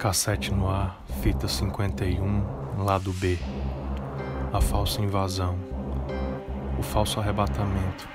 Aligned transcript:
Cassete 0.00 0.50
no 0.50 0.66
ar, 0.66 0.98
fita 1.20 1.46
51, 1.46 2.82
lado 2.82 3.12
B. 3.12 3.38
A 4.50 4.58
falsa 4.58 5.02
invasão. 5.02 5.58
O 6.78 6.82
falso 6.82 7.20
arrebatamento. 7.20 8.08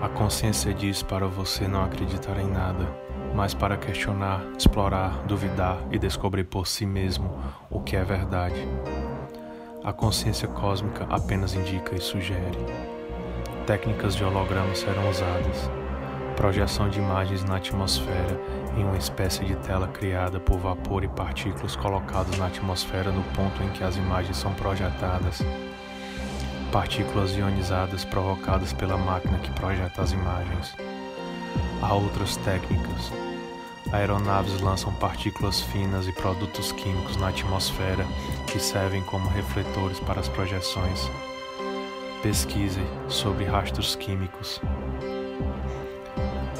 A 0.00 0.08
consciência 0.08 0.72
diz 0.72 1.02
para 1.02 1.26
você 1.26 1.66
não 1.66 1.82
acreditar 1.82 2.38
em 2.38 2.46
nada, 2.46 2.86
mas 3.34 3.54
para 3.54 3.76
questionar, 3.76 4.40
explorar, 4.56 5.20
duvidar 5.26 5.78
e 5.90 5.98
descobrir 5.98 6.44
por 6.44 6.68
si 6.68 6.86
mesmo 6.86 7.28
o 7.68 7.80
que 7.80 7.96
é 7.96 8.04
verdade. 8.04 8.68
A 9.82 9.92
consciência 9.92 10.46
cósmica 10.46 11.08
apenas 11.10 11.54
indica 11.54 11.96
e 11.96 12.00
sugere. 12.00 12.58
Técnicas 13.66 14.14
de 14.14 14.22
holograma 14.22 14.76
serão 14.76 15.10
usadas 15.10 15.85
projeção 16.36 16.88
de 16.88 16.98
imagens 16.98 17.42
na 17.42 17.56
atmosfera 17.56 18.38
em 18.76 18.84
uma 18.84 18.98
espécie 18.98 19.42
de 19.44 19.56
tela 19.56 19.88
criada 19.88 20.38
por 20.38 20.58
vapor 20.58 21.02
e 21.02 21.08
partículas 21.08 21.74
colocados 21.74 22.38
na 22.38 22.46
atmosfera 22.46 23.10
no 23.10 23.22
ponto 23.34 23.62
em 23.62 23.70
que 23.70 23.82
as 23.82 23.96
imagens 23.96 24.36
são 24.36 24.52
projetadas. 24.52 25.42
Partículas 26.70 27.34
ionizadas 27.34 28.04
provocadas 28.04 28.72
pela 28.72 28.98
máquina 28.98 29.38
que 29.38 29.50
projeta 29.52 30.02
as 30.02 30.12
imagens. 30.12 30.76
Há 31.80 31.94
outras 31.94 32.36
técnicas. 32.36 33.10
Aeronaves 33.90 34.60
lançam 34.60 34.92
partículas 34.94 35.62
finas 35.62 36.06
e 36.06 36.12
produtos 36.12 36.70
químicos 36.72 37.16
na 37.16 37.28
atmosfera 37.28 38.04
que 38.46 38.60
servem 38.60 39.02
como 39.02 39.28
refletores 39.30 39.98
para 40.00 40.20
as 40.20 40.28
projeções. 40.28 41.10
Pesquise 42.22 42.82
sobre 43.08 43.44
rastros 43.44 43.94
químicos 43.94 44.60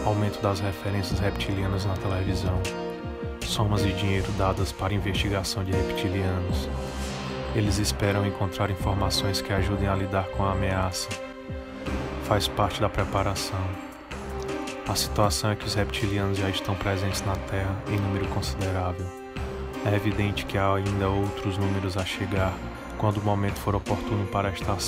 aumento 0.07 0.41
das 0.41 0.61
referências 0.61 1.19
reptilianas 1.19 1.85
na 1.85 1.95
televisão, 1.95 2.61
somas 3.45 3.83
de 3.83 3.93
dinheiro 3.93 4.31
dadas 4.39 4.71
para 4.71 4.95
investigação 4.95 5.65
de 5.65 5.73
reptilianos. 5.73 6.69
Eles 7.55 7.79
esperam 7.79 8.27
encontrar 8.27 8.71
informações 8.71 9.41
que 9.41 9.53
ajudem 9.53 9.89
a 9.89 9.95
lidar 9.95 10.27
com 10.29 10.45
a 10.45 10.53
ameaça. 10.53 11.09
Faz 12.25 12.47
parte 12.47 12.81
da 12.81 12.89
preparação. 12.89 13.61
A 14.89 14.95
situação 14.95 15.51
é 15.51 15.57
que 15.57 15.67
os 15.67 15.75
reptilianos 15.75 16.39
já 16.39 16.48
estão 16.48 16.75
presentes 16.75 17.25
na 17.25 17.35
Terra 17.35 17.77
em 17.89 17.98
número 17.98 18.27
considerável. 18.29 19.07
É 19.85 19.95
evidente 19.95 20.47
que 20.47 20.57
há 20.57 20.75
ainda 20.75 21.09
outros 21.09 21.59
números 21.59 21.97
a 21.97 22.05
chegar 22.05 22.53
quando 22.98 23.19
o 23.19 23.25
momento 23.25 23.59
for 23.59 23.75
oportuno 23.75 24.27
para 24.27 24.48
esta 24.51 24.79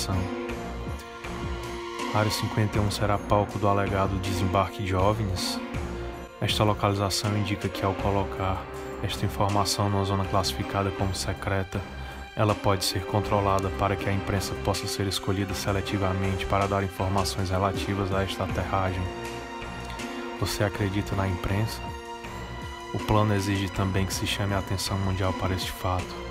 Área 2.11 2.31
51 2.31 2.89
será 2.89 3.19
palco 3.19 3.59
do 3.59 3.67
alegado 3.67 4.17
desembarque 4.17 4.81
de 4.81 4.95
OVNIs. 4.95 5.59
Esta 6.41 6.63
localização 6.63 7.37
indica 7.37 7.69
que, 7.69 7.85
ao 7.85 7.93
colocar 7.93 8.65
esta 9.03 9.27
informação 9.27 9.91
numa 9.91 10.03
zona 10.05 10.25
classificada 10.25 10.89
como 10.89 11.13
secreta, 11.13 11.79
ela 12.35 12.55
pode 12.55 12.83
ser 12.83 13.05
controlada 13.05 13.69
para 13.77 13.95
que 13.95 14.09
a 14.09 14.11
imprensa 14.11 14.55
possa 14.65 14.87
ser 14.87 15.05
escolhida 15.05 15.53
seletivamente 15.53 16.47
para 16.47 16.67
dar 16.67 16.83
informações 16.83 17.51
relativas 17.51 18.11
a 18.11 18.23
esta 18.23 18.43
aterragem. 18.43 19.03
Você 20.39 20.63
acredita 20.63 21.15
na 21.15 21.27
imprensa? 21.27 21.79
O 22.91 22.97
plano 22.97 23.35
exige 23.35 23.69
também 23.69 24.07
que 24.07 24.13
se 24.15 24.25
chame 24.25 24.55
a 24.55 24.59
atenção 24.59 24.97
mundial 24.97 25.31
para 25.33 25.53
este 25.53 25.71
fato 25.71 26.28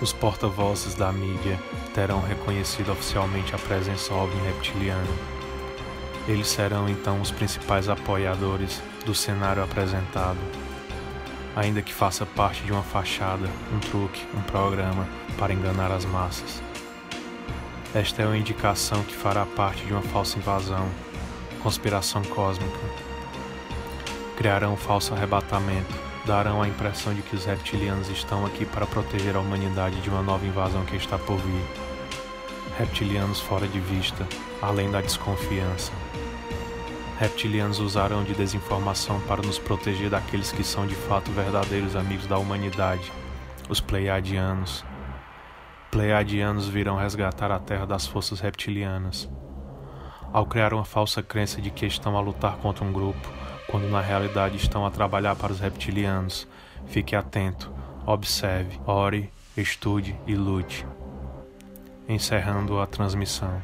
os 0.00 0.12
porta-vozes 0.12 0.94
da 0.94 1.12
mídia 1.12 1.58
terão 1.94 2.20
reconhecido 2.22 2.90
oficialmente 2.92 3.54
a 3.54 3.58
presença 3.58 4.14
OVNI 4.14 4.40
reptiliana. 4.46 5.06
Eles 6.26 6.48
serão 6.48 6.88
então 6.88 7.20
os 7.20 7.30
principais 7.30 7.88
apoiadores 7.88 8.82
do 9.04 9.14
cenário 9.14 9.62
apresentado, 9.62 10.38
ainda 11.54 11.82
que 11.82 11.92
faça 11.92 12.24
parte 12.24 12.62
de 12.62 12.72
uma 12.72 12.82
fachada, 12.82 13.46
um 13.74 13.78
truque, 13.78 14.26
um 14.34 14.42
programa 14.42 15.06
para 15.38 15.52
enganar 15.52 15.90
as 15.90 16.04
massas. 16.04 16.62
Esta 17.94 18.22
é 18.22 18.26
uma 18.26 18.38
indicação 18.38 19.02
que 19.02 19.14
fará 19.14 19.44
parte 19.44 19.84
de 19.84 19.92
uma 19.92 20.02
falsa 20.02 20.38
invasão, 20.38 20.88
conspiração 21.62 22.22
cósmica. 22.22 22.78
Criarão 24.36 24.74
um 24.74 24.76
falso 24.76 25.12
arrebatamento 25.12 26.09
darão 26.24 26.62
a 26.62 26.68
impressão 26.68 27.14
de 27.14 27.22
que 27.22 27.34
os 27.34 27.44
reptilianos 27.44 28.08
estão 28.08 28.44
aqui 28.44 28.64
para 28.64 28.86
proteger 28.86 29.36
a 29.36 29.40
humanidade 29.40 30.00
de 30.00 30.10
uma 30.10 30.22
nova 30.22 30.46
invasão 30.46 30.84
que 30.84 30.96
está 30.96 31.18
por 31.18 31.38
vir. 31.38 31.64
Reptilianos 32.78 33.40
fora 33.40 33.66
de 33.66 33.80
vista, 33.80 34.26
além 34.60 34.90
da 34.90 35.00
desconfiança. 35.00 35.92
Reptilianos 37.18 37.78
usarão 37.78 38.24
de 38.24 38.32
desinformação 38.32 39.20
para 39.28 39.42
nos 39.42 39.58
proteger 39.58 40.08
daqueles 40.08 40.52
que 40.52 40.64
são 40.64 40.86
de 40.86 40.94
fato 40.94 41.30
verdadeiros 41.32 41.94
amigos 41.94 42.26
da 42.26 42.38
humanidade, 42.38 43.12
os 43.68 43.80
Pleiadianos. 43.80 44.84
Pleiadianos 45.90 46.66
virão 46.68 46.96
resgatar 46.96 47.50
a 47.50 47.58
Terra 47.58 47.84
das 47.84 48.06
forças 48.06 48.40
reptilianas. 48.40 49.28
Ao 50.32 50.46
criar 50.46 50.72
uma 50.72 50.84
falsa 50.84 51.22
crença 51.22 51.60
de 51.60 51.70
que 51.70 51.84
estão 51.84 52.16
a 52.16 52.20
lutar 52.20 52.56
contra 52.56 52.84
um 52.84 52.92
grupo, 52.92 53.28
quando 53.70 53.88
na 53.88 54.00
realidade 54.00 54.56
estão 54.56 54.84
a 54.84 54.90
trabalhar 54.90 55.36
para 55.36 55.52
os 55.52 55.60
reptilianos. 55.60 56.46
Fique 56.88 57.14
atento, 57.14 57.72
observe, 58.04 58.80
ore, 58.84 59.30
estude 59.56 60.16
e 60.26 60.34
lute. 60.34 60.84
Encerrando 62.08 62.80
a 62.80 62.86
transmissão. 62.86 63.62